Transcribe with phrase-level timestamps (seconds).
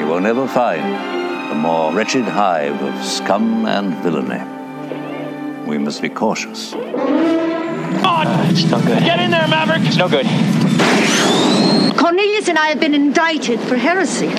[0.00, 0.82] you will never find
[1.52, 4.42] a more wretched hive of scum and villainy.
[5.68, 6.70] We must be cautious.
[6.70, 8.26] Come On!
[8.50, 9.00] It's no good.
[9.00, 9.82] Get in there, Maverick!
[9.84, 10.26] It's no good.
[11.98, 14.30] Cornelius and I have been indicted for heresy.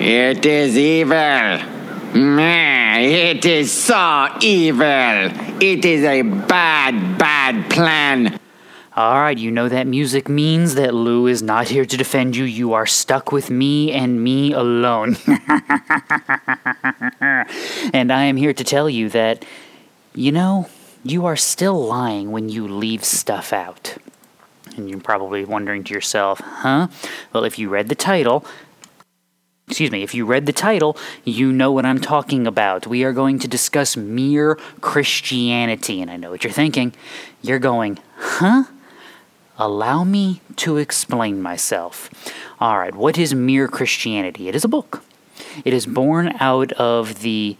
[0.00, 1.78] It is evil.
[2.14, 5.30] Meh, It is so evil.
[5.60, 7.27] It is a bad, bad
[7.70, 8.38] plan.
[8.96, 12.42] All right, you know that music means that Lou is not here to defend you.
[12.44, 15.16] You are stuck with me and me alone.
[17.92, 19.44] and I am here to tell you that,
[20.14, 20.68] you know,
[21.04, 23.96] you are still lying when you leave stuff out.
[24.76, 26.88] And you're probably wondering to yourself, huh?
[27.32, 28.44] Well, if you read the title,
[29.68, 32.86] excuse me, if you read the title, you know what I'm talking about.
[32.86, 36.00] We are going to discuss mere Christianity.
[36.00, 36.94] And I know what you're thinking.
[37.42, 38.64] You're going, huh?
[39.58, 42.08] Allow me to explain myself.
[42.60, 44.48] All right, what is Mere Christianity?
[44.48, 45.02] It is a book.
[45.64, 47.56] It is born out of the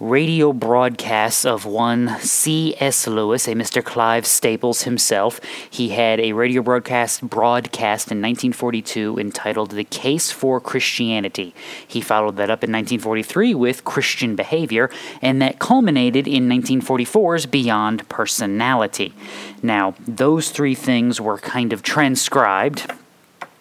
[0.00, 3.06] radio broadcasts of one C.S.
[3.06, 3.82] Lewis, a Mr.
[3.82, 5.40] Clive Staples himself.
[5.70, 11.54] He had a radio broadcast broadcast in 1942 entitled The Case for Christianity.
[11.86, 14.90] He followed that up in 1943 with Christian Behavior,
[15.22, 19.14] and that culminated in 1944's Beyond Personality.
[19.62, 22.90] Now, those three things were kind of transcribed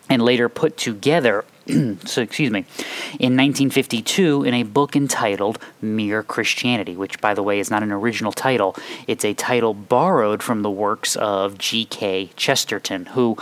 [0.09, 1.45] and later put together
[2.05, 2.65] so excuse me,
[3.19, 7.91] in 1952 in a book entitled Mere Christianity, which, by the way, is not an
[7.91, 8.75] original title.
[9.07, 12.31] It's a title borrowed from the works of G.K.
[12.35, 13.37] Chesterton, who,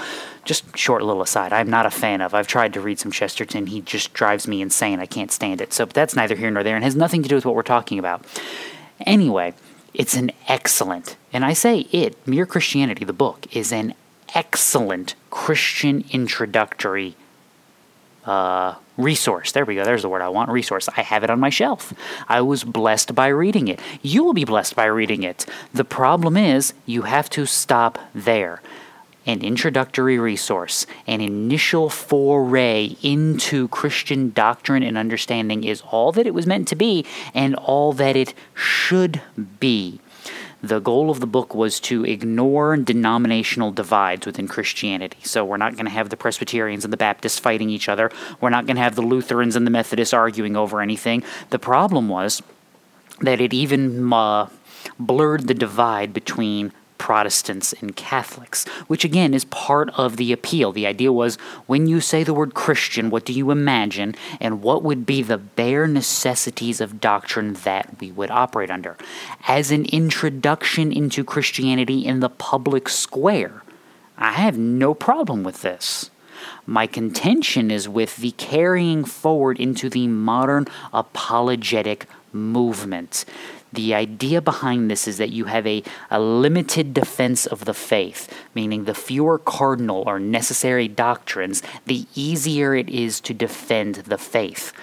[0.45, 2.35] just short little aside, I'm not a fan of.
[2.35, 3.67] I've tried to read some Chesterton.
[3.67, 4.99] He just drives me insane.
[4.99, 5.73] I can't stand it.
[5.73, 7.97] So that's neither here nor there and has nothing to do with what we're talking
[7.97, 8.23] about.
[9.05, 9.55] Anyway,
[9.95, 13.95] it's an excellent, and I say it, Mere Christianity, the book, is an
[14.33, 17.15] excellent Christian introductory
[18.25, 19.51] uh, resource.
[19.51, 19.83] There we go.
[19.83, 20.87] There's the word I want resource.
[20.95, 21.93] I have it on my shelf.
[22.27, 23.79] I was blessed by reading it.
[24.01, 25.45] You will be blessed by reading it.
[25.73, 28.61] The problem is, you have to stop there.
[29.27, 36.33] An introductory resource, an initial foray into Christian doctrine and understanding is all that it
[36.33, 37.05] was meant to be
[37.35, 39.21] and all that it should
[39.59, 39.99] be.
[40.63, 45.17] The goal of the book was to ignore denominational divides within Christianity.
[45.23, 48.11] So we're not going to have the Presbyterians and the Baptists fighting each other.
[48.39, 51.23] We're not going to have the Lutherans and the Methodists arguing over anything.
[51.49, 52.43] The problem was
[53.21, 54.49] that it even uh,
[54.99, 60.71] blurred the divide between Protestants and Catholics, which again is part of the appeal.
[60.71, 64.83] The idea was when you say the word Christian, what do you imagine, and what
[64.83, 68.97] would be the bare necessities of doctrine that we would operate under?
[69.47, 73.63] As an introduction into Christianity in the public square,
[74.15, 76.11] I have no problem with this.
[76.67, 83.25] My contention is with the carrying forward into the modern apologetic movement.
[83.73, 88.33] The idea behind this is that you have a, a limited defense of the faith,
[88.53, 94.73] meaning the fewer cardinal or necessary doctrines, the easier it is to defend the faith.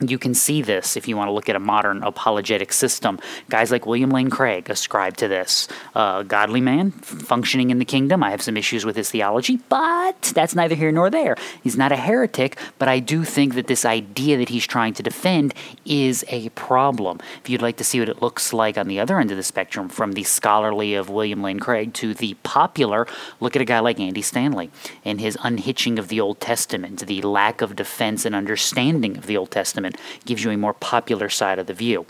[0.00, 3.18] You can see this if you want to look at a modern apologetic system.
[3.48, 5.68] Guys like William Lane Craig ascribe to this.
[5.94, 8.22] Godly man, functioning in the kingdom.
[8.22, 11.36] I have some issues with his theology, but that's neither here nor there.
[11.62, 15.02] He's not a heretic, but I do think that this idea that he's trying to
[15.02, 15.54] defend
[15.84, 17.18] is a problem.
[17.42, 19.42] If you'd like to see what it looks like on the other end of the
[19.42, 23.06] spectrum, from the scholarly of William Lane Craig to the popular,
[23.40, 24.70] look at a guy like Andy Stanley
[25.04, 29.36] and his unhitching of the Old Testament, the lack of defense and understanding of the
[29.36, 29.87] Old Testament
[30.24, 32.06] gives you a more popular side of the view.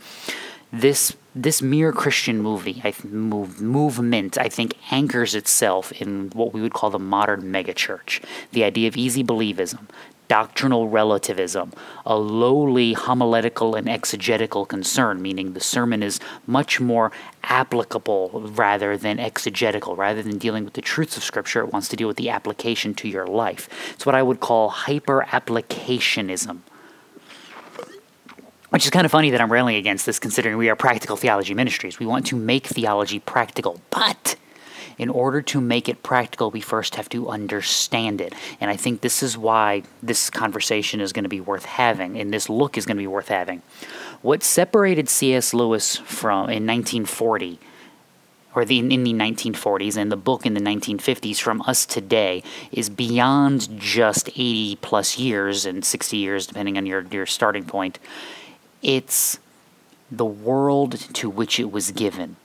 [0.72, 6.52] This this mere Christian movie, I th- move, movement, I think, anchors itself in what
[6.52, 8.24] we would call the modern megachurch.
[8.50, 9.86] The idea of easy believism,
[10.26, 11.72] doctrinal relativism,
[12.04, 17.10] a lowly homiletical and exegetical concern, meaning the sermon is much more
[17.44, 21.96] applicable rather than exegetical, rather than dealing with the truths of Scripture, it wants to
[21.96, 23.68] deal with the application to your life.
[23.94, 26.58] It's what I would call hyper applicationism.
[28.70, 31.54] Which is kind of funny that I'm railing against this, considering we are practical theology
[31.54, 31.98] ministries.
[31.98, 34.36] We want to make theology practical, but
[34.98, 38.34] in order to make it practical, we first have to understand it.
[38.60, 42.34] And I think this is why this conversation is going to be worth having, and
[42.34, 43.62] this look is going to be worth having.
[44.20, 45.54] What separated C.S.
[45.54, 47.60] Lewis from in 1940
[48.54, 52.42] or the, in the 1940s and the book in the 1950s from us today
[52.72, 58.00] is beyond just 80 plus years and 60 years, depending on your, your starting point.
[58.82, 59.38] It's
[60.10, 62.36] the world to which it was given.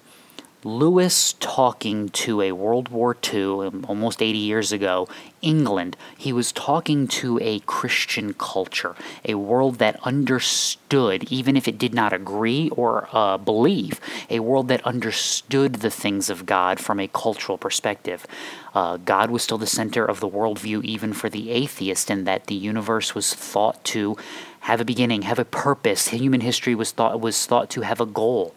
[0.65, 5.10] Lewis talking to a World War II, um, almost 80 years ago,
[5.42, 8.95] England, he was talking to a Christian culture,
[9.25, 14.00] a world that understood, even if it did not agree or uh, believe,
[14.30, 18.25] a world that understood the things of God from a cultural perspective.
[18.74, 22.48] Uh, God was still the center of the worldview, even for the atheist, in that
[22.48, 24.16] the universe was thought to
[24.62, 26.07] have a beginning, have a purpose.
[26.07, 28.56] Human history was thought was thought to have a goal.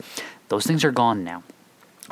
[0.48, 1.42] Those things are gone now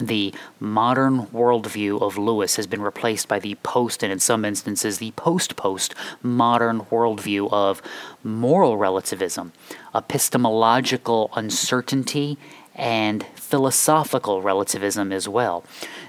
[0.00, 4.99] the modern worldview of Lewis has been replaced by the post, and in some instances,
[4.99, 7.82] the post post modern worldview of
[8.23, 9.52] moral relativism,
[9.94, 12.38] epistemological uncertainty,
[12.75, 15.64] and philosophical relativism as well.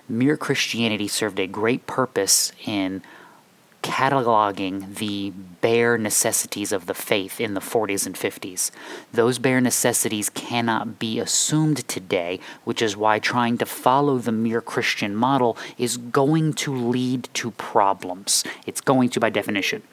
[0.09, 3.03] Mere Christianity served a great purpose in
[3.85, 5.29] cataloging the
[5.61, 8.71] bare necessities of the faith in the 40s and 50s.
[9.13, 14.59] Those bare necessities cannot be assumed today, which is why trying to follow the mere
[14.59, 18.43] Christian model is going to lead to problems.
[18.65, 19.83] It's going to, by definition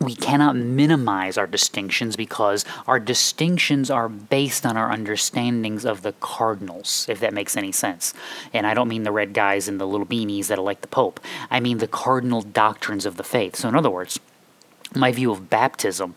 [0.00, 6.12] we cannot minimize our distinctions because our distinctions are based on our understandings of the
[6.20, 8.14] cardinals, if that makes any sense.
[8.54, 11.20] And I don't mean the red guys and the little beanies that elect the Pope.
[11.50, 13.56] I mean the cardinal doctrines of the faith.
[13.56, 14.18] So, in other words,
[14.94, 16.14] my view of baptism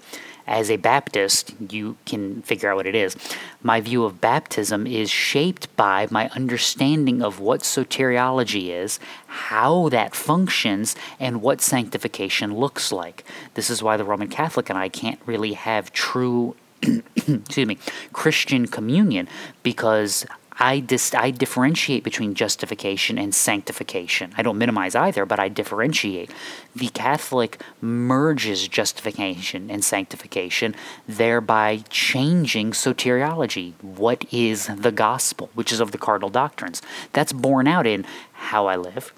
[0.47, 3.15] as a Baptist, you can figure out what it is.
[3.61, 10.15] My view of baptism is shaped by my understanding of what soteriology is, how that
[10.15, 13.23] functions, and what sanctification looks like.
[13.53, 16.55] This is why the Roman Catholic and I can't really have true
[17.15, 17.77] excuse me,
[18.11, 19.29] Christian communion
[19.63, 20.25] because
[20.59, 24.33] I dis- I differentiate between justification and sanctification.
[24.37, 26.31] I don't minimize either, but I differentiate.
[26.75, 30.75] The Catholic merges justification and sanctification,
[31.07, 33.73] thereby changing soteriology.
[33.81, 36.81] What is the gospel, which is of the cardinal doctrines?
[37.13, 39.13] That's borne out in how I live,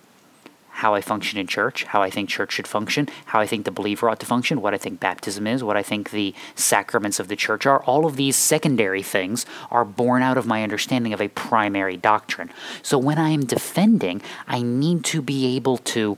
[0.76, 3.72] how I function in church, how I think church should function, how I think the
[3.72, 7.30] believer ought to function, what I think baptism is, what I think the sacraments of
[7.30, 7.82] the church are.
[7.84, 12.52] All of these secondary things are born out of my understanding of a primary doctrine.
[12.82, 16.18] So when I am defending, I need to be able to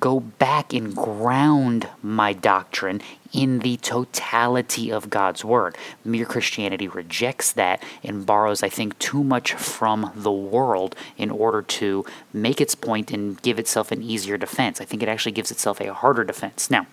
[0.00, 3.00] go back and ground my doctrine
[3.34, 5.76] in the totality of God's Word.
[6.04, 11.60] Mere Christianity rejects that and borrows, I think, too much from the world in order
[11.60, 14.80] to make its point and give itself an easier defense.
[14.80, 16.70] I think it actually gives itself a harder defense.
[16.70, 16.86] Now,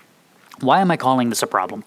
[0.59, 1.83] why am I calling this a problem?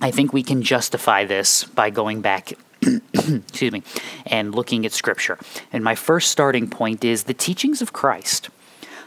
[0.00, 2.54] I think we can justify this by going back
[3.12, 3.82] excuse me,
[4.24, 5.38] and looking at scripture.
[5.70, 8.48] And my first starting point is the teachings of Christ.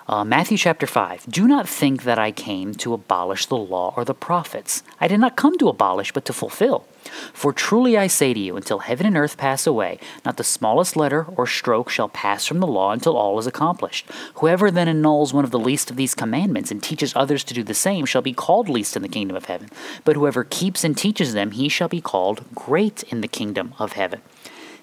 [0.06, 4.04] Uh, Matthew chapter 5 Do not think that I came to abolish the law or
[4.04, 4.84] the prophets.
[5.00, 6.86] I did not come to abolish, but to fulfill.
[7.32, 10.98] For truly I say to you, until heaven and earth pass away, not the smallest
[10.98, 14.06] letter or stroke shall pass from the law until all is accomplished.
[14.36, 17.64] Whoever then annuls one of the least of these commandments and teaches others to do
[17.64, 19.70] the same shall be called least in the kingdom of heaven.
[20.04, 23.94] But whoever keeps and teaches them, he shall be called great in the kingdom of
[23.94, 24.22] heaven.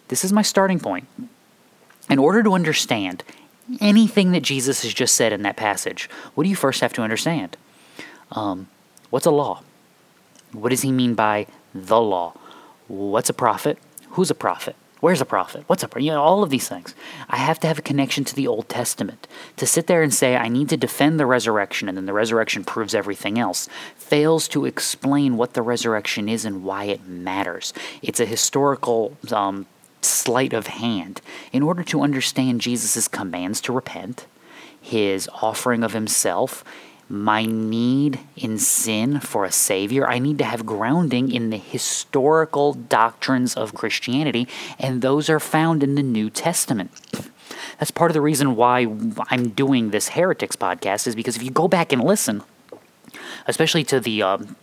[0.09, 1.07] This is my starting point.
[2.09, 3.23] In order to understand
[3.81, 7.03] anything that Jesus has just said in that passage, what do you first have to
[7.03, 7.57] understand?
[8.33, 8.69] Um,
[9.11, 9.63] what's a law?
[10.53, 12.35] What does he mean by the law?
[12.89, 13.79] What's a prophet?
[14.11, 14.77] Who's a prophet?
[15.01, 15.65] Where's a prophet?
[15.67, 16.05] What's a prophet?
[16.05, 16.95] You know, all of these things.
[17.29, 19.27] I have to have a connection to the Old Testament.
[19.57, 22.65] To sit there and say, I need to defend the resurrection, and then the resurrection
[22.65, 27.73] proves everything else, fails to explain what the resurrection is and why it matters.
[28.03, 29.67] It's a historical um,
[30.03, 31.21] sleight of hand
[31.53, 34.27] in order to understand Jesus' commands to repent,
[34.81, 36.65] his offering of himself,
[37.09, 40.09] my need in sin for a Savior.
[40.09, 44.47] I need to have grounding in the historical doctrines of Christianity,
[44.79, 46.93] and those are found in the New Testament.
[47.79, 48.87] That's part of the reason why
[49.29, 52.43] I'm doing this Heretics podcast, is because if you go back and listen,
[53.47, 54.57] especially to the um,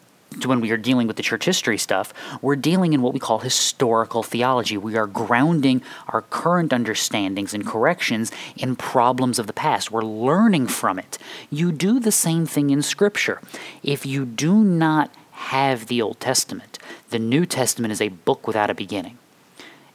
[0.46, 3.39] when we are dealing with the church history stuff, we're dealing in what we call
[3.39, 4.77] historical theology.
[4.77, 9.91] We are grounding our current understandings and corrections in problems of the past.
[9.91, 11.17] We're learning from it.
[11.50, 13.41] You do the same thing in Scripture.
[13.84, 16.79] If you do not have the Old Testament,
[17.10, 19.17] the New Testament is a book without a beginning.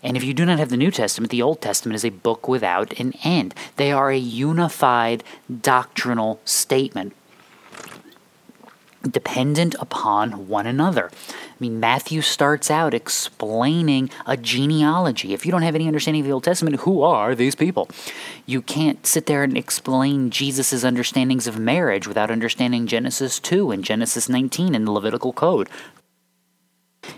[0.02, 2.49] And if you do not have the New Testament, the Old Testament is a book
[2.49, 3.54] without an end.
[3.76, 5.22] They are a unified
[5.61, 7.14] doctrinal statement
[9.02, 11.11] dependent upon one another.
[11.12, 15.32] I mean, Matthew starts out explaining a genealogy.
[15.35, 17.88] If you don't have any understanding of the Old Testament, who are these people?
[18.47, 23.85] You can't sit there and explain Jesus' understandings of marriage without understanding Genesis 2 and
[23.85, 25.68] Genesis 19 and the Levitical Code.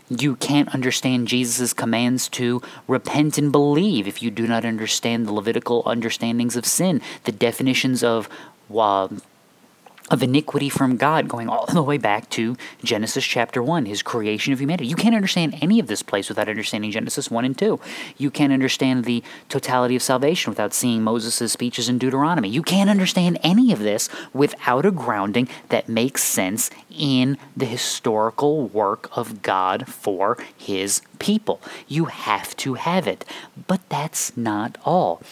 [0.09, 5.33] You can't understand Jesus' commands to repent and believe if you do not understand the
[5.33, 8.29] Levitical understandings of sin, the definitions of
[8.75, 9.09] uh,
[10.11, 14.53] of iniquity from God, going all the way back to Genesis chapter 1, his creation
[14.53, 14.87] of humanity.
[14.87, 17.81] You can't understand any of this place without understanding Genesis 1 and 2.
[18.19, 22.49] You can't understand the totality of salvation without seeing Moses' speeches in Deuteronomy.
[22.49, 28.69] You can't understand any of this without a grounding that makes sense in the historical
[28.69, 31.61] work of God for his people.
[31.89, 33.25] You have to have it.
[33.67, 35.23] But that's not all.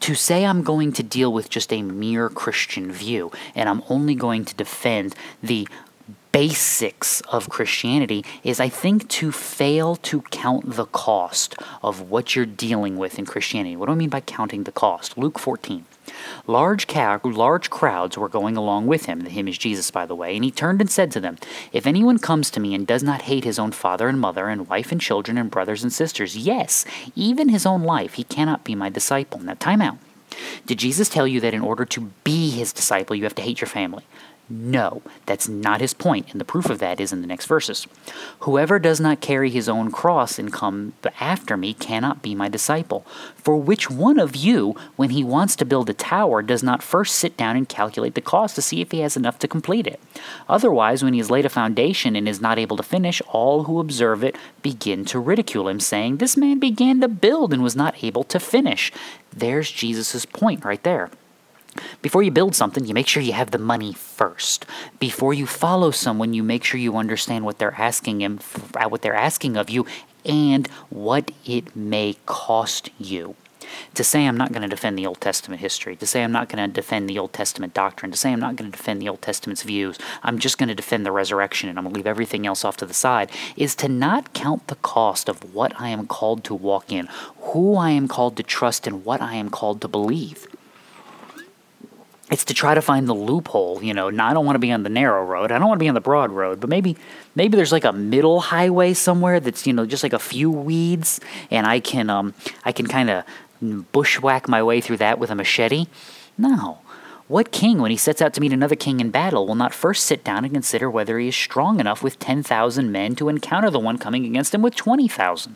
[0.00, 4.14] To say I'm going to deal with just a mere Christian view and I'm only
[4.14, 5.68] going to defend the
[6.32, 12.46] basics of Christianity is, I think, to fail to count the cost of what you're
[12.46, 13.76] dealing with in Christianity.
[13.76, 15.18] What do I mean by counting the cost?
[15.18, 15.84] Luke 14.
[16.46, 19.20] Large, ca- large crowds were going along with him.
[19.20, 20.34] The him is Jesus, by the way.
[20.34, 21.38] And he turned and said to them,
[21.72, 24.68] If anyone comes to me and does not hate his own father and mother, and
[24.68, 26.84] wife and children, and brothers and sisters, yes,
[27.14, 29.40] even his own life, he cannot be my disciple.
[29.40, 29.98] Now, time out.
[30.66, 33.60] Did Jesus tell you that in order to be his disciple, you have to hate
[33.60, 34.04] your family?
[34.50, 37.86] No, that's not his point, and the proof of that is in the next verses.
[38.40, 43.00] Whoever does not carry his own cross and come after me cannot be my disciple.
[43.36, 47.16] For which one of you, when he wants to build a tower, does not first
[47.16, 50.00] sit down and calculate the cost to see if he has enough to complete it?
[50.48, 53.80] Otherwise, when he has laid a foundation and is not able to finish, all who
[53.80, 58.02] observe it begin to ridicule him, saying, This man began to build and was not
[58.02, 58.90] able to finish.
[59.30, 61.10] There's Jesus' point right there.
[62.02, 64.66] Before you build something, you make sure you have the money first.
[64.98, 69.14] Before you follow someone, you make sure you understand what they're asking uh, what they're
[69.14, 69.86] asking of you,
[70.24, 73.34] and what it may cost you.
[73.94, 76.48] To say I'm not going to defend the Old Testament history, to say I'm not
[76.48, 79.08] going to defend the Old Testament doctrine, to say I'm not going to defend the
[79.08, 82.06] Old Testament's views, I'm just going to defend the resurrection and I'm going to leave
[82.06, 85.90] everything else off to the side, is to not count the cost of what I
[85.90, 87.08] am called to walk in,
[87.40, 90.46] who I am called to trust, and what I am called to believe
[92.30, 93.82] it's to try to find the loophole.
[93.82, 95.50] You know, now I don't want to be on the narrow road.
[95.50, 96.96] I don't want to be on the broad road, but maybe
[97.34, 101.20] maybe there's like a middle highway somewhere that's you know just like a few weeds,
[101.50, 103.24] and I can um I can kind of
[103.92, 105.86] bushwhack my way through that with a machete.
[106.36, 106.78] No,
[107.28, 110.06] what king, when he sets out to meet another king in battle, will not first
[110.06, 113.78] sit down and consider whether he is strong enough with 10,000 men to encounter the
[113.78, 115.54] one coming against him with 20,000?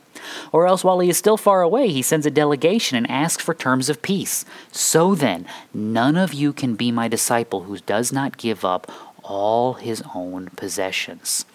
[0.53, 3.55] Or else, while he is still far away, he sends a delegation and asks for
[3.55, 4.45] terms of peace.
[4.71, 9.75] So then, none of you can be my disciple who does not give up all
[9.75, 11.47] his own possessions.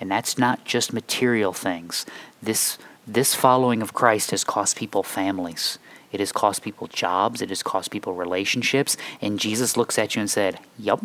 [0.00, 2.06] And that's not just material things.
[2.40, 5.80] This, this following of Christ has cost people families.
[6.12, 7.42] It has cost people jobs.
[7.42, 8.96] It has cost people relationships.
[9.20, 11.04] And Jesus looks at you and said, Yup,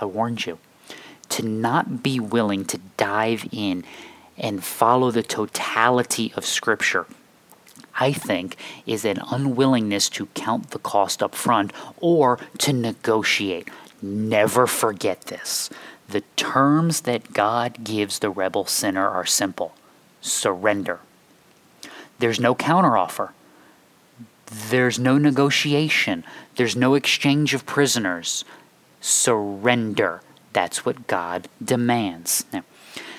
[0.00, 0.58] I warned you.
[1.30, 3.84] To not be willing to dive in
[4.38, 7.06] and follow the totality of Scripture,
[7.98, 13.68] I think, is an unwillingness to count the cost up front or to negotiate.
[14.02, 15.70] Never forget this.
[16.08, 19.74] The terms that God gives the rebel sinner are simple
[20.20, 21.00] surrender.
[22.18, 23.30] There's no counteroffer.
[24.46, 26.24] There's no negotiation.
[26.56, 28.44] There's no exchange of prisoners.
[29.00, 30.22] Surrender.
[30.52, 32.44] That's what God demands.
[32.52, 32.64] Now,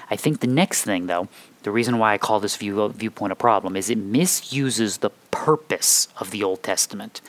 [0.09, 1.27] I think the next thing, though,
[1.63, 6.07] the reason why I call this view, viewpoint a problem is it misuses the purpose
[6.17, 7.19] of the Old Testament.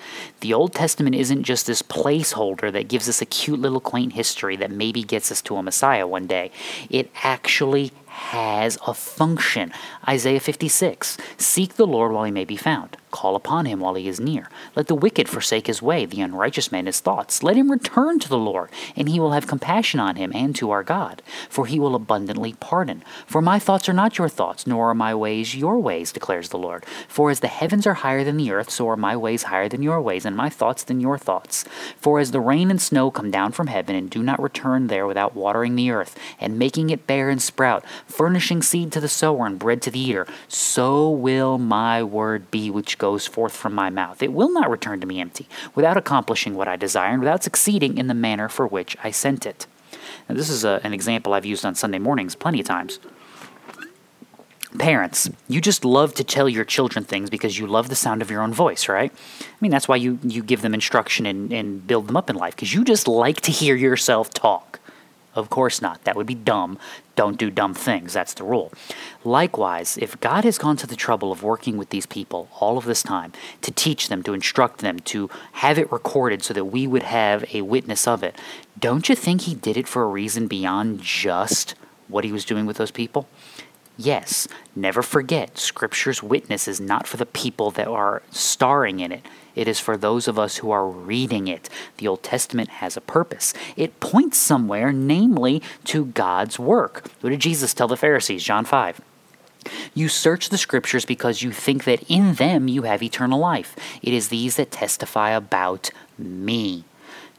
[0.41, 4.55] The Old Testament isn't just this placeholder that gives us a cute little quaint history
[4.57, 6.53] that maybe gets us to a Messiah one day.
[6.89, 9.73] It actually has a function.
[10.07, 14.09] Isaiah 56 Seek the Lord while he may be found, call upon him while he
[14.09, 14.49] is near.
[14.77, 17.43] Let the wicked forsake his way, the unrighteous man his thoughts.
[17.43, 20.71] Let him return to the Lord, and he will have compassion on him and to
[20.71, 23.03] our God, for he will abundantly pardon.
[23.27, 26.59] For my thoughts are not your thoughts, nor are my ways your ways, declares the
[26.59, 26.85] Lord.
[27.09, 29.83] For as the heavens are higher than the earth, so are my ways higher than
[29.83, 31.65] your ways, and my thoughts than your thoughts.
[31.97, 35.07] For as the rain and snow come down from heaven, and do not return there
[35.07, 39.47] without watering the earth, and making it bear and sprout, furnishing seed to the sower
[39.47, 43.91] and bread to the eater, so will my word be which goes forth from my
[43.91, 44.23] mouth.
[44.23, 47.97] It will not return to me empty, without accomplishing what I desire, and without succeeding
[47.97, 49.67] in the manner for which I sent it.
[50.29, 52.99] Now, this is a, an example I've used on Sunday mornings plenty of times.
[54.79, 58.31] Parents, you just love to tell your children things because you love the sound of
[58.31, 59.11] your own voice, right?
[59.41, 62.37] I mean, that's why you, you give them instruction and, and build them up in
[62.37, 64.79] life, because you just like to hear yourself talk.
[65.39, 66.03] Of course not.
[66.03, 66.79] That would be dumb.
[67.15, 68.13] Don't do dumb things.
[68.13, 68.73] That's the rule.
[69.25, 72.85] Likewise, if God has gone to the trouble of working with these people all of
[72.85, 76.87] this time to teach them, to instruct them, to have it recorded so that we
[76.89, 78.35] would have a witness of it,
[78.79, 81.75] don't you think He did it for a reason beyond just
[82.09, 83.29] what he was doing with those people?
[83.97, 89.27] Yes, never forget, Scripture's witness is not for the people that are starring in it.
[89.59, 91.69] It is for those of us who are reading it.
[91.97, 93.53] The Old Testament has a purpose.
[93.77, 97.11] It points somewhere, namely to God's work.
[97.21, 98.45] What did Jesus tell the Pharisees?
[98.45, 99.01] John 5.
[99.95, 103.75] You search the scriptures because you think that in them you have eternal life.
[104.01, 106.85] It is these that testify about me.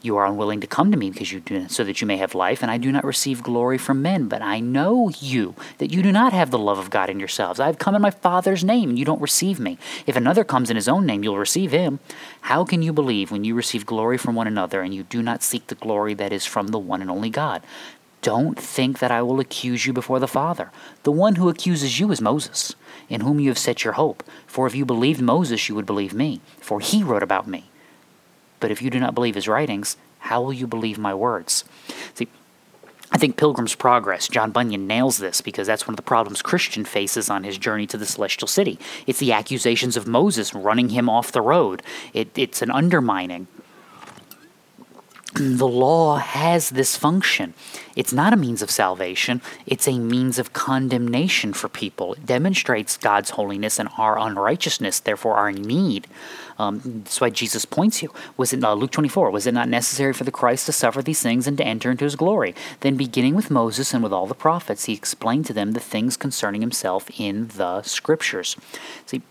[0.01, 2.33] You are unwilling to come to me because you do so that you may have
[2.33, 4.29] life, and I do not receive glory from men.
[4.29, 7.59] But I know you, that you do not have the love of God in yourselves.
[7.59, 9.77] I have come in my Father's name, and you don't receive me.
[10.07, 11.99] If another comes in his own name, you'll receive him.
[12.41, 15.43] How can you believe when you receive glory from one another, and you do not
[15.43, 17.61] seek the glory that is from the one and only God?
[18.21, 20.71] Don't think that I will accuse you before the Father.
[21.03, 22.73] The one who accuses you is Moses,
[23.09, 24.23] in whom you have set your hope.
[24.47, 27.69] For if you believed Moses, you would believe me, for he wrote about me.
[28.59, 31.63] But if you do not believe his writings, how will you believe my words?
[32.13, 32.27] See,
[33.11, 36.85] I think Pilgrim's Progress, John Bunyan nails this because that's one of the problems Christian
[36.85, 38.77] faces on his journey to the celestial city.
[39.07, 41.81] It's the accusations of Moses running him off the road.
[42.13, 43.47] It, it's an undermining.
[45.36, 47.53] The law has this function.
[47.95, 52.13] It's not a means of salvation, it's a means of condemnation for people.
[52.13, 56.07] It demonstrates God's holiness and our unrighteousness, therefore our need.
[56.57, 58.12] Um, that's why Jesus points you.
[58.38, 59.29] Was it uh, Luke 24?
[59.29, 62.05] Was it not necessary for the Christ to suffer these things and to enter into
[62.05, 62.55] his glory?
[62.79, 66.17] Then, beginning with Moses and with all the prophets, he explained to them the things
[66.17, 68.57] concerning himself in the scriptures.
[69.05, 69.21] See,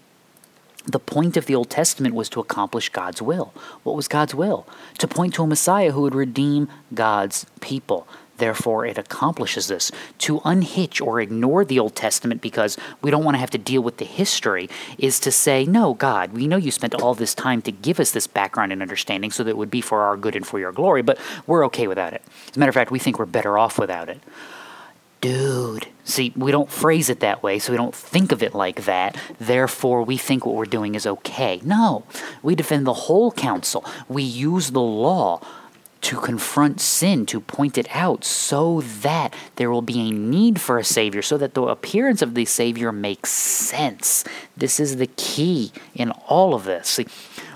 [0.88, 3.52] the point of the Old Testament was to accomplish God's will.
[3.83, 4.66] What was God's will?
[4.99, 8.09] To point to a Messiah who would redeem God's people.
[8.38, 9.90] Therefore, it accomplishes this.
[10.18, 13.83] To unhitch or ignore the Old Testament because we don't want to have to deal
[13.83, 17.61] with the history is to say, No, God, we know you spent all this time
[17.62, 20.37] to give us this background and understanding so that it would be for our good
[20.37, 22.23] and for your glory, but we're okay without it.
[22.49, 24.21] As a matter of fact, we think we're better off without it.
[25.20, 28.84] Dude, see, we don't phrase it that way, so we don't think of it like
[28.84, 29.16] that.
[29.40, 31.60] Therefore, we think what we're doing is okay.
[31.64, 32.04] No,
[32.40, 33.84] we defend the whole counsel.
[34.08, 35.40] We use the law
[36.00, 40.78] to confront sin, to point it out, so that there will be a need for
[40.78, 44.22] a Savior, so that the appearance of the Savior makes sense.
[44.57, 46.88] This is the key in all of this.
[46.88, 47.07] See,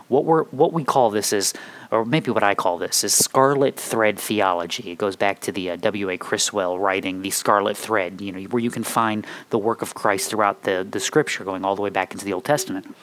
[0.09, 1.55] what, we're, what we call this is,
[1.93, 4.91] or maybe what I call this, is scarlet thread theology.
[4.91, 6.17] It goes back to the uh, W.A.
[6.17, 10.31] Criswell writing, The Scarlet Thread, you know, where you can find the work of Christ
[10.31, 12.97] throughout the, the Scripture, going all the way back into the Old Testament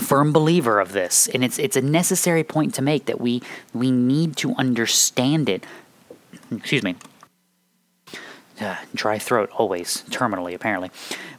[0.00, 3.42] firm believer of this, and it's it's a necessary point to make that we
[3.74, 5.64] we need to understand it.
[6.50, 6.96] Excuse me.
[8.60, 10.90] Uh, dry throat always terminally apparently.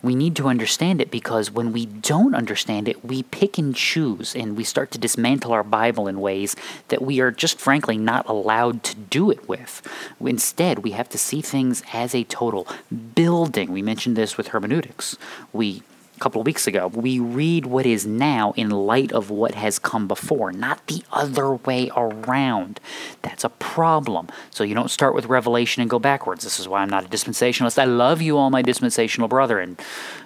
[0.02, 4.36] We need to understand it because when we don't understand it we pick and choose
[4.36, 6.56] and we start to dismantle our bible in ways
[6.88, 9.84] that we are just frankly not allowed to do it with.
[10.20, 12.68] Instead we have to see things as a total
[13.14, 13.72] building.
[13.72, 15.16] We mentioned this with hermeneutics.
[15.54, 15.84] We
[16.22, 16.88] couple of weeks ago.
[16.88, 21.56] We read what is now in light of what has come before, not the other
[21.56, 22.80] way around.
[23.24, 24.28] That's a problem.
[24.52, 26.44] So you don't start with Revelation and go backwards.
[26.44, 27.80] This is why I'm not a dispensationalist.
[27.80, 29.78] I love you, all my dispensational brethren,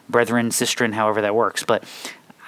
[0.09, 1.63] brethren, sister, however that works.
[1.63, 1.83] But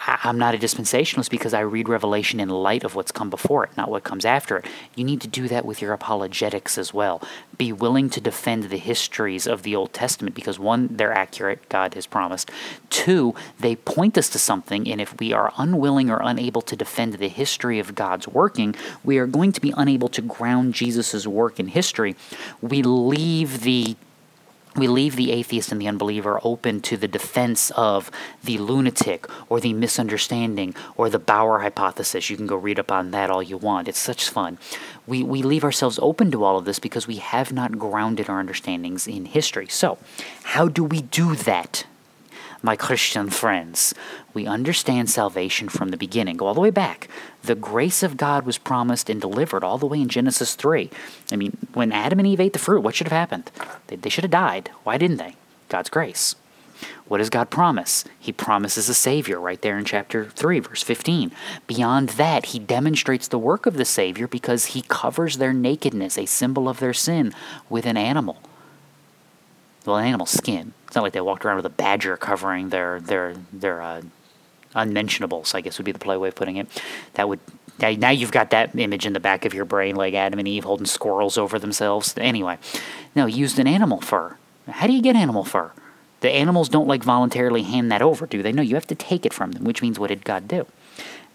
[0.08, 3.76] I'm not a dispensationalist because I read Revelation in light of what's come before it,
[3.76, 4.66] not what comes after it.
[4.96, 7.22] You need to do that with your apologetics as well.
[7.58, 11.94] Be willing to defend the histories of the Old Testament because, one, they're accurate, God
[11.96, 12.50] has promised.
[12.90, 17.16] Two, they point us to something, and if we are unwilling or unable to defend
[17.16, 21.60] the history of God's working, we are going to be unable to ground Jesus' work
[21.60, 22.16] in history.
[22.62, 23.98] We leave the
[24.78, 28.12] we leave the atheist and the unbeliever open to the defense of
[28.44, 32.30] the lunatic or the misunderstanding or the Bauer hypothesis.
[32.30, 33.88] You can go read up on that all you want.
[33.88, 34.58] It's such fun.
[35.06, 38.40] We, we leave ourselves open to all of this because we have not grounded our
[38.40, 39.68] understandings in history.
[39.68, 39.98] So,
[40.44, 41.86] how do we do that?
[42.62, 43.94] My Christian friends.
[44.34, 46.38] We understand salvation from the beginning.
[46.38, 47.08] Go all the way back.
[47.44, 50.90] The grace of God was promised and delivered all the way in Genesis 3.
[51.32, 53.52] I mean, when Adam and Eve ate the fruit, what should have happened?
[53.88, 54.70] They, they should have died.
[54.84, 55.36] Why didn't they?
[55.70, 56.36] God's grace.
[57.08, 58.04] What does God promise?
[58.20, 61.32] He promises a Savior right there in chapter 3, verse 15.
[61.66, 66.26] Beyond that, He demonstrates the work of the Savior because He covers their nakedness, a
[66.26, 67.34] symbol of their sin,
[67.70, 68.38] with an animal
[69.88, 70.74] well, an animal's skin.
[70.86, 74.02] It's not like they walked around with a badger covering their their their uh,
[74.76, 75.56] unmentionables.
[75.56, 76.68] I guess would be the polite way of putting it.
[77.14, 77.40] That would
[77.80, 80.48] now, now you've got that image in the back of your brain, like Adam and
[80.48, 82.14] Eve holding squirrels over themselves.
[82.18, 82.58] Anyway,
[83.16, 84.38] no, used an animal fur.
[84.70, 85.72] How do you get animal fur?
[86.20, 88.52] The animals don't like voluntarily hand that over, do they?
[88.52, 90.66] No, you have to take it from them, which means what did God do?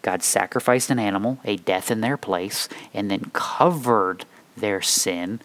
[0.03, 4.25] God sacrificed an animal, a death in their place, and then covered
[4.57, 5.41] their sin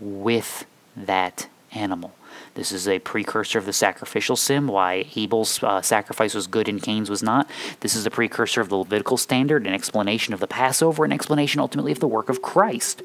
[0.00, 2.12] with that animal.
[2.54, 6.82] This is a precursor of the sacrificial sim, why Abel's uh, sacrifice was good and
[6.82, 7.48] Cain's was not.
[7.80, 11.60] This is a precursor of the Levitical standard, an explanation of the Passover, an explanation
[11.60, 13.02] ultimately of the work of Christ.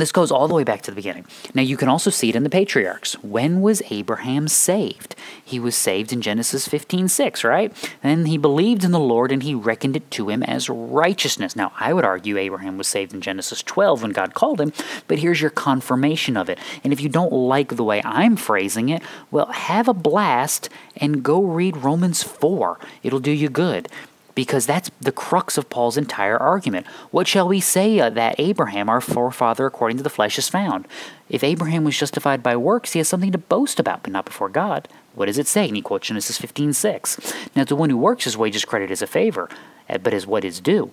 [0.00, 1.26] This goes all the way back to the beginning.
[1.54, 3.14] Now, you can also see it in the patriarchs.
[3.22, 5.14] When was Abraham saved?
[5.44, 7.72] He was saved in Genesis 15 6, right?
[8.02, 11.54] And he believed in the Lord and he reckoned it to him as righteousness.
[11.54, 14.72] Now, I would argue Abraham was saved in Genesis 12 when God called him,
[15.06, 16.58] but here's your confirmation of it.
[16.82, 21.22] And if you don't like the way I'm phrasing it, well, have a blast and
[21.22, 22.78] go read Romans 4.
[23.02, 23.88] It'll do you good
[24.34, 26.86] because that's the crux of Paul's entire argument.
[27.10, 30.86] What shall we say uh, that Abraham, our forefather according to the flesh, is found?
[31.28, 34.48] If Abraham was justified by works, he has something to boast about, but not before
[34.48, 34.88] God.
[35.14, 35.66] What does it say?
[35.66, 37.34] And he quotes Genesis 15:6.
[37.54, 39.48] Now, to the one who works, his wages credit as a favor,
[39.88, 40.90] uh, but as what is due.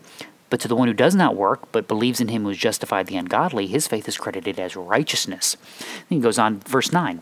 [0.49, 3.07] But to the one who does not work, but believes in him who has justified
[3.07, 5.57] the ungodly, his faith is credited as righteousness.
[6.09, 7.21] Then he goes on, verse 9.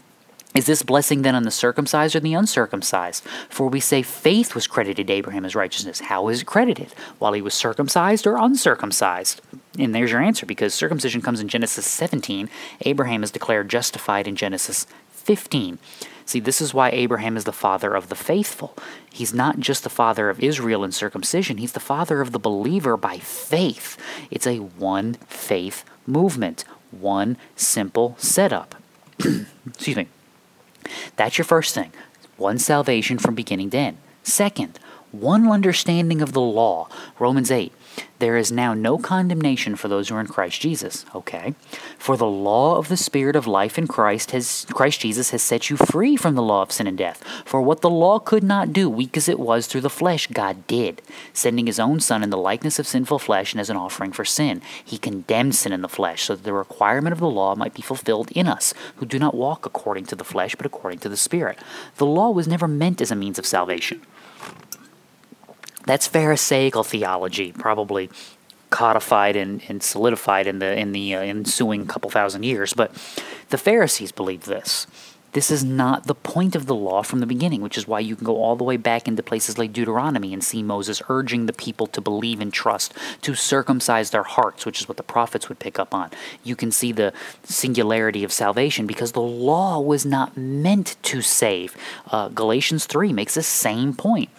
[0.55, 3.25] Is this blessing then on the circumcised or the uncircumcised?
[3.49, 5.99] For we say faith was credited to Abraham as righteousness.
[5.99, 6.93] How is it credited?
[7.19, 9.41] While he was circumcised or uncircumcised?
[9.77, 12.49] And there's your answer because circumcision comes in Genesis 17.
[12.81, 15.77] Abraham is declared justified in Genesis 15.
[16.25, 18.77] See, this is why Abraham is the father of the faithful.
[19.11, 22.95] He's not just the father of Israel in circumcision, he's the father of the believer
[22.95, 23.97] by faith.
[24.31, 28.75] It's a one faith movement, one simple setup.
[29.19, 30.07] Excuse me.
[31.15, 31.91] That's your first thing.
[32.37, 33.97] One salvation from beginning to end.
[34.23, 34.79] Second,
[35.19, 36.87] one understanding of the law.
[37.19, 37.71] Romans 8.
[38.19, 41.05] There is now no condemnation for those who are in Christ Jesus.
[41.13, 41.53] Okay.
[41.97, 45.69] For the law of the Spirit of life in Christ has Christ Jesus has set
[45.69, 47.23] you free from the law of sin and death.
[47.45, 50.65] For what the law could not do, weak as it was through the flesh, God
[50.67, 51.01] did,
[51.33, 54.25] sending his own Son in the likeness of sinful flesh and as an offering for
[54.25, 54.61] sin.
[54.83, 57.81] He condemned sin in the flesh, so that the requirement of the law might be
[57.81, 61.17] fulfilled in us, who do not walk according to the flesh, but according to the
[61.17, 61.59] Spirit.
[61.97, 64.01] The law was never meant as a means of salvation.
[65.85, 68.09] That's Pharisaical theology, probably
[68.69, 72.73] codified and, and solidified in the in the uh, ensuing couple thousand years.
[72.73, 72.91] But
[73.49, 74.87] the Pharisees believed this.
[75.35, 78.15] This is not the point of the law from the beginning, which is why you
[78.15, 81.51] can go all the way back into places like Deuteronomy and see Moses urging the
[81.51, 85.59] people to believe and trust, to circumcise their hearts, which is what the prophets would
[85.59, 86.09] pick up on.
[86.45, 87.11] You can see the
[87.43, 91.75] singularity of salvation because the law was not meant to save.
[92.09, 94.29] Uh, Galatians 3 makes the same point.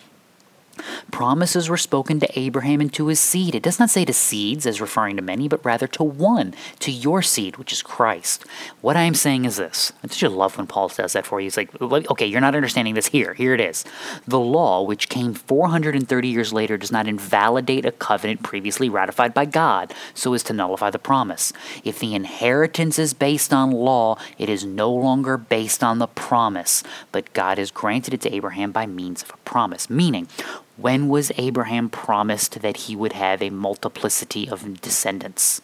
[1.10, 3.54] Promises were spoken to Abraham and to his seed.
[3.54, 6.90] It does not say to seeds as referring to many, but rather to one, to
[6.90, 8.44] your seed, which is Christ.
[8.80, 9.92] What I am saying is this.
[10.02, 11.46] I just love when Paul says that for you.
[11.46, 13.34] He's like, okay, you're not understanding this here.
[13.34, 13.84] Here it is.
[14.26, 19.44] The law, which came 430 years later, does not invalidate a covenant previously ratified by
[19.44, 21.52] God so as to nullify the promise.
[21.84, 26.82] If the inheritance is based on law, it is no longer based on the promise,
[27.12, 29.88] but God has granted it to Abraham by means of a promise.
[29.88, 30.28] Meaning,
[30.76, 35.60] when was Abraham promised that he would have a multiplicity of descendants?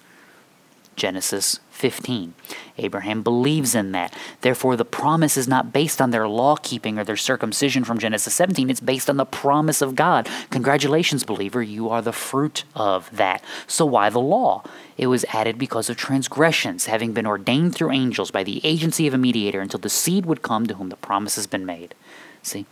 [0.95, 2.35] Genesis 15.
[2.79, 4.15] Abraham believes in that.
[4.43, 8.35] Therefore, the promise is not based on their law keeping or their circumcision from Genesis
[8.35, 8.69] 17.
[8.69, 10.29] It's based on the promise of God.
[10.51, 13.43] Congratulations, believer, you are the fruit of that.
[13.67, 14.63] So, why the law?
[14.99, 19.15] It was added because of transgressions, having been ordained through angels by the agency of
[19.15, 21.95] a mediator until the seed would come to whom the promise has been made.
[22.43, 22.67] See?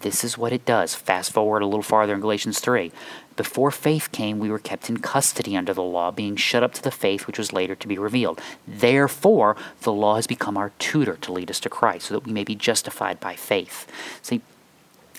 [0.00, 0.94] This is what it does.
[0.94, 2.92] Fast forward a little farther in Galatians 3.
[3.36, 6.82] Before faith came, we were kept in custody under the law, being shut up to
[6.82, 8.40] the faith which was later to be revealed.
[8.66, 12.32] Therefore, the law has become our tutor to lead us to Christ, so that we
[12.32, 13.86] may be justified by faith.
[14.22, 14.40] See,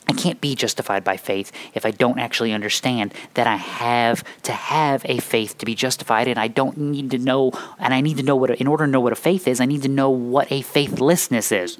[0.08, 4.52] I can't be justified by faith if I don't actually understand that I have to
[4.52, 8.18] have a faith to be justified, and I don't need to know, and I need
[8.18, 10.10] to know what, in order to know what a faith is, I need to know
[10.10, 11.78] what a faithlessness is.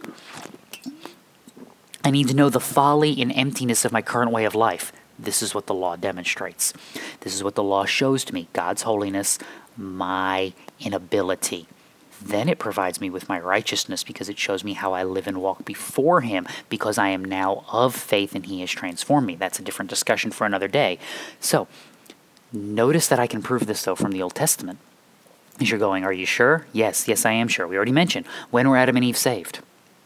[2.10, 4.92] I need to know the folly and emptiness of my current way of life.
[5.20, 6.74] This is what the law demonstrates.
[7.20, 9.38] This is what the law shows to me God's holiness,
[9.78, 11.68] my inability.
[12.20, 15.40] Then it provides me with my righteousness because it shows me how I live and
[15.40, 19.36] walk before Him because I am now of faith and He has transformed me.
[19.36, 20.98] That's a different discussion for another day.
[21.40, 21.68] So,
[22.52, 24.80] notice that I can prove this though from the Old Testament.
[25.62, 26.66] As you're going, are you sure?
[26.74, 27.68] Yes, yes, I am sure.
[27.68, 29.60] We already mentioned when were Adam and Eve saved?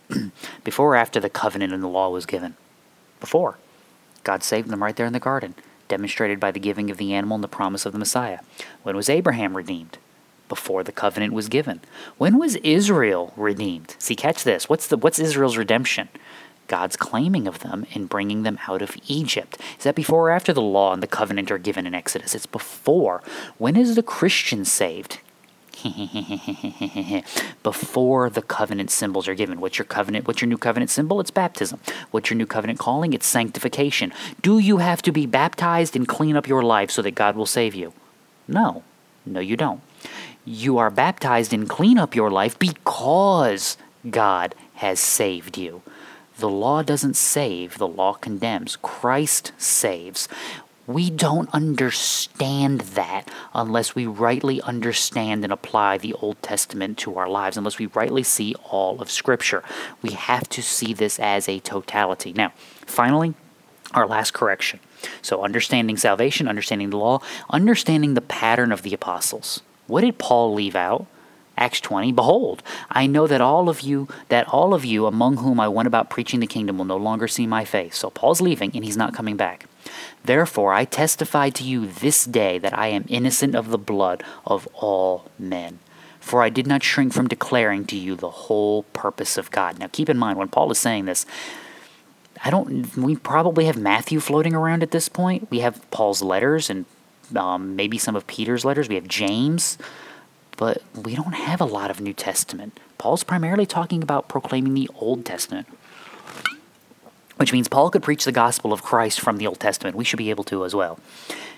[0.63, 2.55] Before or after the covenant and the law was given?
[3.19, 3.57] Before.
[4.23, 5.55] God saved them right there in the garden,
[5.87, 8.39] demonstrated by the giving of the animal and the promise of the Messiah.
[8.83, 9.97] When was Abraham redeemed?
[10.49, 11.81] Before the covenant was given.
[12.17, 13.95] When was Israel redeemed?
[13.97, 14.69] See, catch this.
[14.69, 16.09] What's the what's Israel's redemption?
[16.67, 19.57] God's claiming of them and bringing them out of Egypt.
[19.77, 22.35] Is that before or after the law and the covenant are given in Exodus?
[22.35, 23.21] It's before.
[23.57, 25.19] When is the Christian saved?
[27.63, 29.59] before the covenant symbols are given.
[29.59, 30.27] What's your covenant?
[30.27, 31.19] What's your new covenant symbol?
[31.19, 31.79] It's baptism.
[32.11, 33.13] What's your new covenant calling?
[33.13, 34.13] It's sanctification.
[34.41, 37.45] Do you have to be baptized and clean up your life so that God will
[37.45, 37.93] save you?
[38.47, 38.83] No.
[39.25, 39.81] No, you don't.
[40.45, 43.77] You are baptized and clean up your life because
[44.09, 45.81] God has saved you.
[46.37, 48.75] The law doesn't save, the law condemns.
[48.75, 50.27] Christ saves.
[50.85, 57.29] We don't understand that unless we rightly understand and apply the Old Testament to our
[57.29, 59.63] lives, unless we rightly see all of Scripture.
[60.01, 62.33] We have to see this as a totality.
[62.33, 62.51] Now,
[62.85, 63.33] finally,
[63.93, 64.81] our last correction.
[65.21, 69.61] So, understanding salvation, understanding the law, understanding the pattern of the apostles.
[69.87, 71.05] What did Paul leave out?
[71.57, 75.59] Acts 20, behold, I know that all of you, that all of you among whom
[75.59, 77.97] I went about preaching the kingdom will no longer see my face.
[77.97, 79.67] So Paul's leaving and he's not coming back.
[80.23, 84.67] Therefore I testify to you this day that I am innocent of the blood of
[84.73, 85.79] all men.
[86.19, 89.77] For I did not shrink from declaring to you the whole purpose of God.
[89.77, 91.25] Now keep in mind, when Paul is saying this,
[92.43, 95.51] I don't, we probably have Matthew floating around at this point.
[95.51, 96.85] We have Paul's letters and
[97.35, 98.89] um, maybe some of Peter's letters.
[98.89, 99.77] We have James
[100.57, 102.79] but we don't have a lot of New Testament.
[102.97, 105.67] Paul's primarily talking about proclaiming the Old Testament,
[107.37, 109.95] which means Paul could preach the gospel of Christ from the Old Testament.
[109.95, 110.99] We should be able to as well.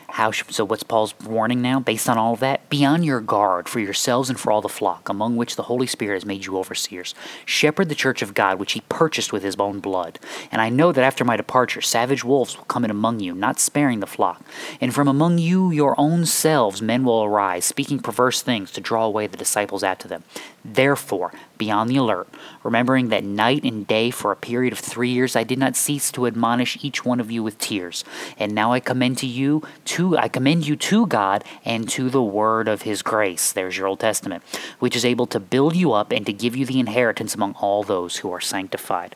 [0.08, 0.64] How so?
[0.66, 1.80] What's Paul's warning now?
[1.80, 4.70] Based on all of that, be on your guard for yourselves and for all the
[4.70, 7.16] flock, among which the Holy Spirit has made you overseers.
[7.46, 10.20] Shepherd the church of God, which He purchased with His own blood.
[10.52, 13.60] And I know that after my departure, savage wolves will come in among you, not
[13.60, 14.42] sparing the flock.
[14.80, 19.06] And from among you, your own selves, men will arise, speaking perverse things to draw
[19.06, 20.24] away the disciples after them.
[20.68, 22.28] Therefore, be on the alert,
[22.64, 26.12] remembering that night and day for a period of three years I did not cease
[26.14, 28.04] to admonish each one of you with tears.
[28.40, 32.24] And now I commend to you to I commend you to God and to the
[32.24, 33.52] word of his grace.
[33.52, 34.44] There's your Old Testament,
[34.80, 37.84] which is able to build you up and to give you the inheritance among all
[37.84, 39.16] those who are sanctified.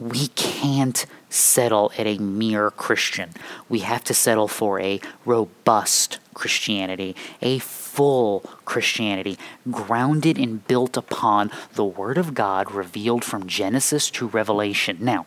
[0.00, 3.30] We can't settle at a mere Christian.
[3.68, 7.58] We have to settle for a robust Christianity, a
[7.96, 9.38] full Christianity,
[9.70, 14.98] grounded and built upon the Word of God revealed from Genesis to Revelation.
[15.00, 15.24] Now,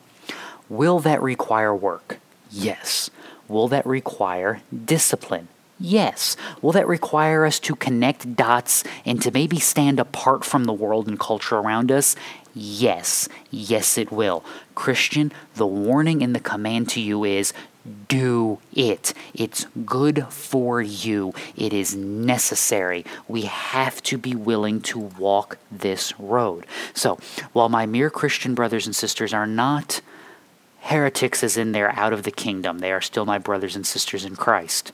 [0.70, 2.20] will that require work?
[2.52, 3.10] Yes.
[3.48, 5.48] Will that require discipline?
[5.80, 6.38] Yes.
[6.62, 11.08] Will that require us to connect dots and to maybe stand apart from the world
[11.08, 12.16] and culture around us?
[12.54, 13.28] Yes.
[13.50, 14.44] Yes, it will.
[14.76, 17.52] Christian, the warning and the command to you is
[18.08, 19.14] do it.
[19.34, 21.34] It's good for you.
[21.56, 23.06] It is necessary.
[23.28, 26.66] We have to be willing to walk this road.
[26.94, 27.20] So,
[27.54, 30.02] while my mere Christian brothers and sisters are not
[30.82, 34.26] heretics, as in they're out of the kingdom, they are still my brothers and sisters
[34.26, 34.92] in Christ.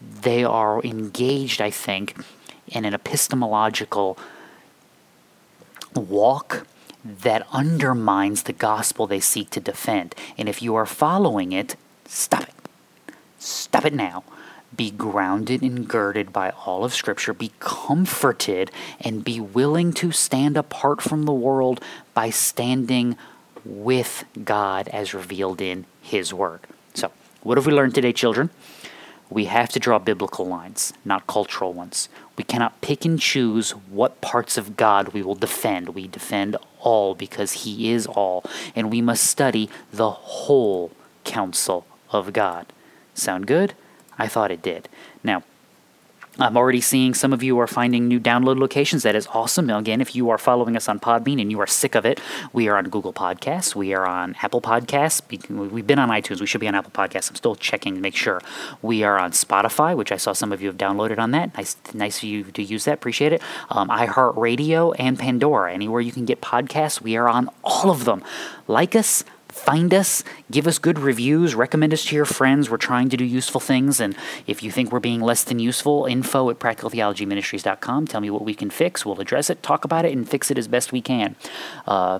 [0.00, 2.16] They are engaged, I think,
[2.68, 4.18] in an epistemological
[5.94, 6.66] walk
[7.04, 10.14] that undermines the gospel they seek to defend.
[10.38, 11.76] And if you are following it,
[12.12, 12.54] Stop it.
[13.38, 14.22] Stop it now.
[14.76, 17.32] Be grounded and girded by all of Scripture.
[17.32, 18.70] Be comforted
[19.00, 23.16] and be willing to stand apart from the world by standing
[23.64, 26.60] with God as revealed in His Word.
[26.92, 27.10] So,
[27.42, 28.50] what have we learned today, children?
[29.30, 32.10] We have to draw biblical lines, not cultural ones.
[32.36, 35.90] We cannot pick and choose what parts of God we will defend.
[35.90, 38.44] We defend all because He is all,
[38.76, 40.92] and we must study the whole
[41.24, 42.66] counsel of God.
[43.14, 43.74] Sound good?
[44.18, 44.88] I thought it did.
[45.24, 45.42] Now,
[46.38, 49.02] I'm already seeing some of you are finding new download locations.
[49.02, 49.68] That is awesome.
[49.68, 52.20] Again, if you are following us on Podbean and you are sick of it,
[52.54, 53.74] we are on Google Podcasts.
[53.74, 55.20] We are on Apple Podcasts.
[55.50, 56.40] We've been on iTunes.
[56.40, 57.28] We should be on Apple Podcasts.
[57.28, 58.40] I'm still checking to make sure.
[58.80, 61.54] We are on Spotify, which I saw some of you have downloaded on that.
[61.54, 62.94] Nice, nice of you to use that.
[62.94, 63.42] Appreciate it.
[63.68, 65.74] Um, iHeartRadio and Pandora.
[65.74, 68.24] Anywhere you can get podcasts, we are on all of them.
[68.66, 69.22] Like us,
[69.62, 72.68] find us, give us good reviews, recommend us to your friends.
[72.68, 74.00] We're trying to do useful things.
[74.00, 78.06] And if you think we're being less than useful, info at practicaltheologyministries.com.
[78.08, 79.06] Tell me what we can fix.
[79.06, 81.36] We'll address it, talk about it, and fix it as best we can.
[81.86, 82.18] Uh,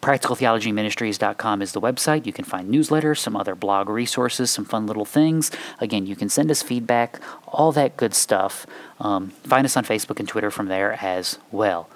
[0.00, 2.26] practicaltheologyministries.com is the website.
[2.26, 5.50] You can find newsletters, some other blog resources, some fun little things.
[5.80, 8.66] Again, you can send us feedback, all that good stuff.
[9.00, 11.88] Um, find us on Facebook and Twitter from there as well.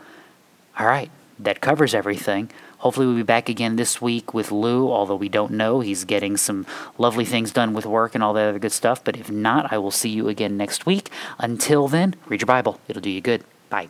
[0.78, 2.50] All right, that covers everything.
[2.80, 5.80] Hopefully, we'll be back again this week with Lou, although we don't know.
[5.80, 6.66] He's getting some
[6.98, 9.04] lovely things done with work and all that other good stuff.
[9.04, 11.10] But if not, I will see you again next week.
[11.38, 13.44] Until then, read your Bible, it'll do you good.
[13.68, 13.88] Bye.